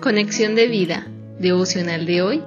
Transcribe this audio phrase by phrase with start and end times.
[0.00, 1.06] Conexión de vida,
[1.38, 2.42] devocional de hoy.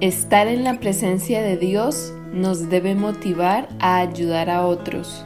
[0.00, 5.22] Estar en la presencia de Dios nos debe motivar a ayudar a otros.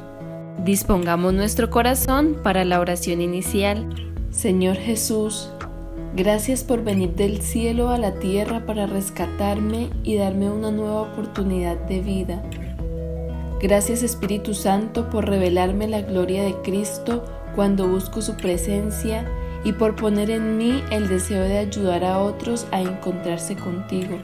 [0.64, 3.88] Dispongamos nuestro corazón para la oración inicial.
[4.32, 5.50] Señor Jesús,
[6.16, 11.76] gracias por venir del cielo a la tierra para rescatarme y darme una nueva oportunidad
[11.86, 12.42] de vida.
[13.60, 19.24] Gracias Espíritu Santo por revelarme la gloria de Cristo cuando busco su presencia
[19.64, 24.18] y por poner en mí el deseo de ayudar a otros a encontrarse contigo,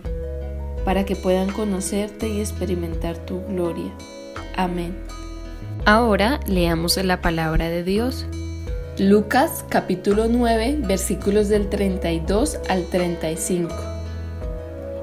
[0.84, 3.93] para que puedan conocerte y experimentar tu gloria.
[4.56, 4.96] Amén.
[5.84, 8.27] Ahora leamos la palabra de Dios.
[8.98, 13.73] Lucas capítulo 9 versículos del 32 al 35.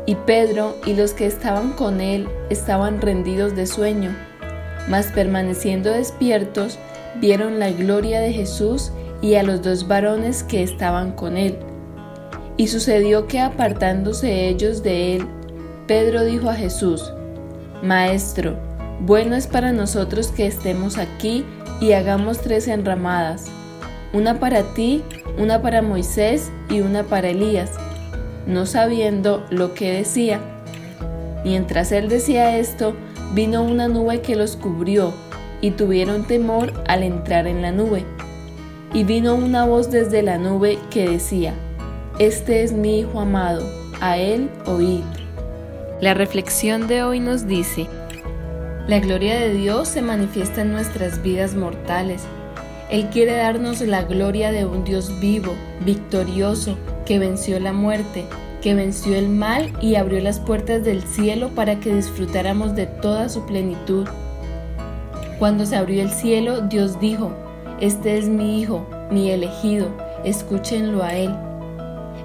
[0.05, 4.15] Y Pedro y los que estaban con él estaban rendidos de sueño,
[4.90, 6.77] mas permaneciendo despiertos,
[7.20, 8.91] vieron la gloria de Jesús
[9.22, 11.58] y a los dos varones que estaban con él.
[12.58, 15.27] Y sucedió que apartándose ellos de él,
[15.88, 17.13] Pedro dijo a Jesús,
[17.84, 18.57] Maestro,
[19.02, 21.46] bueno es para nosotros que estemos aquí
[21.82, 23.46] y hagamos tres enramadas,
[24.13, 25.04] una para ti,
[25.38, 27.72] una para Moisés y una para Elías,
[28.48, 30.40] no sabiendo lo que decía.
[31.44, 32.96] Mientras él decía esto,
[33.34, 35.13] vino una nube que los cubrió,
[35.62, 38.05] y tuvieron temor al entrar en la nube.
[38.94, 41.54] Y vino una voz desde la nube que decía,
[42.20, 43.64] Este es mi Hijo amado,
[44.02, 45.04] a él oíd.
[46.02, 47.88] La reflexión de hoy nos dice,
[48.88, 52.24] La gloria de Dios se manifiesta en nuestras vidas mortales.
[52.90, 58.26] Él quiere darnos la gloria de un Dios vivo, victorioso, que venció la muerte,
[58.62, 63.30] que venció el mal y abrió las puertas del cielo para que disfrutáramos de toda
[63.30, 64.08] su plenitud.
[65.40, 67.31] Cuando se abrió el cielo, Dios dijo,
[67.79, 69.88] este es mi Hijo, mi elegido,
[70.23, 71.35] escúchenlo a Él.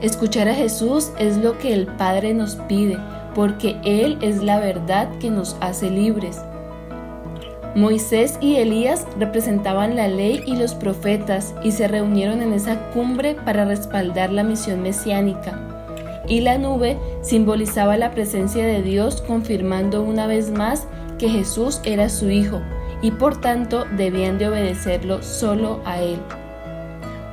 [0.00, 2.98] Escuchar a Jesús es lo que el Padre nos pide,
[3.34, 6.40] porque Él es la verdad que nos hace libres.
[7.74, 13.34] Moisés y Elías representaban la ley y los profetas y se reunieron en esa cumbre
[13.34, 15.58] para respaldar la misión mesiánica.
[16.26, 20.86] Y la nube simbolizaba la presencia de Dios confirmando una vez más
[21.18, 22.60] que Jesús era su Hijo,
[23.02, 26.18] y por tanto debían de obedecerlo solo a Él.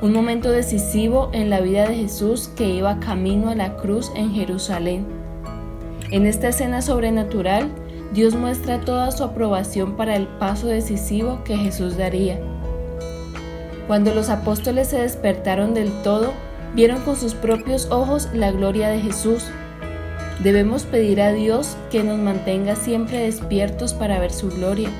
[0.00, 4.32] Un momento decisivo en la vida de Jesús que iba camino a la cruz en
[4.32, 5.06] Jerusalén.
[6.10, 7.68] En esta escena sobrenatural,
[8.12, 12.38] Dios muestra toda su aprobación para el paso decisivo que Jesús daría.
[13.86, 16.32] Cuando los apóstoles se despertaron del todo,
[16.74, 19.44] vieron con sus propios ojos la gloria de Jesús.
[20.42, 24.90] Debemos pedir a Dios que nos mantenga siempre despiertos para ver su gloria.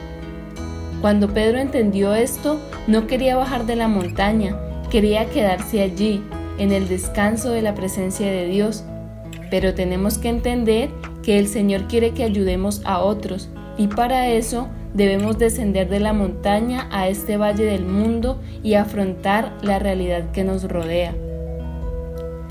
[1.00, 4.56] Cuando Pedro entendió esto, no quería bajar de la montaña,
[4.90, 6.22] quería quedarse allí,
[6.58, 8.84] en el descanso de la presencia de Dios.
[9.50, 10.90] Pero tenemos que entender
[11.22, 16.12] que el Señor quiere que ayudemos a otros y para eso debemos descender de la
[16.12, 21.14] montaña a este valle del mundo y afrontar la realidad que nos rodea.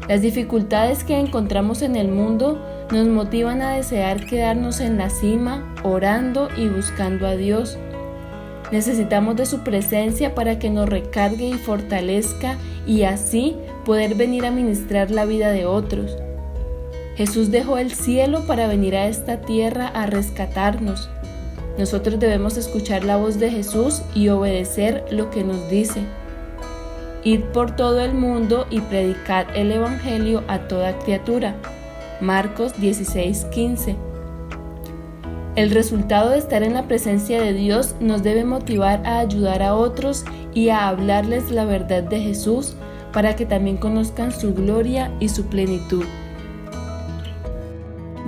[0.08, 5.76] Las dificultades que encontramos en el mundo nos motivan a desear quedarnos en la cima,
[5.84, 7.78] orando y buscando a Dios
[8.72, 13.56] Necesitamos de su presencia para que nos recargue y fortalezca y así
[13.86, 16.18] poder venir a ministrar la vida de otros.
[17.16, 21.10] Jesús dejó el cielo para venir a esta tierra a rescatarnos.
[21.78, 26.02] Nosotros debemos escuchar la voz de Jesús y obedecer lo que nos dice.
[27.24, 31.56] Id por todo el mundo y predicad el Evangelio a toda criatura.
[32.20, 34.07] Marcos 16:15
[35.58, 39.74] el resultado de estar en la presencia de Dios nos debe motivar a ayudar a
[39.74, 40.24] otros
[40.54, 42.76] y a hablarles la verdad de Jesús
[43.12, 46.06] para que también conozcan su gloria y su plenitud.